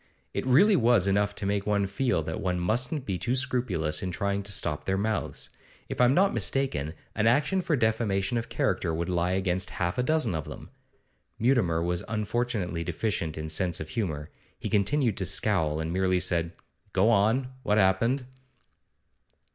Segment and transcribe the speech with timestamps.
[0.33, 4.09] It really was enough to make one feel that one mustn't be too scrupulous in
[4.09, 5.51] trying to stop their mouths.
[5.89, 10.01] If I'm not mistaken, an action for defamation of character would lie against half a
[10.01, 10.71] dozen of them.'
[11.37, 14.31] Mutimer was unfortunately deficient in sense of humour.
[14.57, 16.53] He continued to scowl, and merely said:
[16.93, 18.25] 'Go on; what happened?